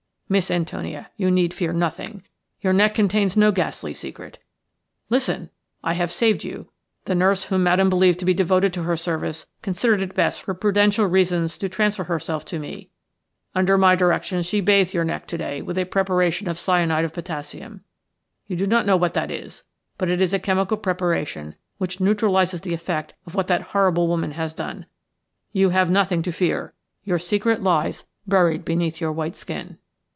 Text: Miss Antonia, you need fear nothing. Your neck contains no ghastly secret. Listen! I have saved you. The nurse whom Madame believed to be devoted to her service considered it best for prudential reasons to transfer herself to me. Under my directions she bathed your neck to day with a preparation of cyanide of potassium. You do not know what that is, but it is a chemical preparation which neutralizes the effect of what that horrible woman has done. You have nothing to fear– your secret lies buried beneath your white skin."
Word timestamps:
Miss 0.31 0.49
Antonia, 0.49 1.09
you 1.17 1.29
need 1.29 1.53
fear 1.53 1.73
nothing. 1.73 2.23
Your 2.61 2.71
neck 2.71 2.93
contains 2.93 3.35
no 3.35 3.51
ghastly 3.51 3.93
secret. 3.93 4.39
Listen! 5.09 5.49
I 5.83 5.91
have 5.95 6.09
saved 6.09 6.45
you. 6.45 6.69
The 7.03 7.13
nurse 7.15 7.43
whom 7.43 7.63
Madame 7.63 7.89
believed 7.89 8.17
to 8.19 8.23
be 8.25 8.33
devoted 8.33 8.71
to 8.75 8.83
her 8.83 8.95
service 8.95 9.47
considered 9.61 9.99
it 10.01 10.15
best 10.15 10.41
for 10.41 10.53
prudential 10.53 11.05
reasons 11.05 11.57
to 11.57 11.67
transfer 11.67 12.05
herself 12.05 12.45
to 12.45 12.59
me. 12.59 12.91
Under 13.53 13.77
my 13.77 13.93
directions 13.93 14.45
she 14.45 14.61
bathed 14.61 14.93
your 14.93 15.03
neck 15.03 15.27
to 15.27 15.37
day 15.37 15.61
with 15.61 15.77
a 15.77 15.83
preparation 15.83 16.47
of 16.47 16.57
cyanide 16.57 17.03
of 17.03 17.11
potassium. 17.13 17.83
You 18.47 18.55
do 18.55 18.65
not 18.67 18.85
know 18.85 18.95
what 18.95 19.13
that 19.15 19.31
is, 19.31 19.63
but 19.97 20.09
it 20.09 20.21
is 20.21 20.33
a 20.33 20.39
chemical 20.39 20.77
preparation 20.77 21.55
which 21.77 21.99
neutralizes 21.99 22.61
the 22.61 22.73
effect 22.73 23.15
of 23.27 23.35
what 23.35 23.49
that 23.49 23.61
horrible 23.73 24.07
woman 24.07 24.31
has 24.31 24.53
done. 24.53 24.85
You 25.51 25.71
have 25.71 25.89
nothing 25.89 26.21
to 26.23 26.31
fear– 26.31 26.73
your 27.03 27.19
secret 27.19 27.61
lies 27.61 28.05
buried 28.25 28.63
beneath 28.63 29.01
your 29.01 29.11
white 29.11 29.35
skin." 29.35 29.77